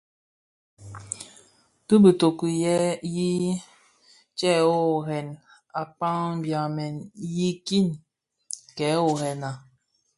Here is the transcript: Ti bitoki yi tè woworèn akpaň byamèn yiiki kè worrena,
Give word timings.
Ti 1.85 1.95
bitoki 2.03 2.47
yi 3.15 3.29
tè 4.37 4.51
woworèn 4.69 5.27
akpaň 5.81 6.23
byamèn 6.43 6.95
yiiki 7.33 7.79
kè 8.77 8.89
worrena, 9.03 9.49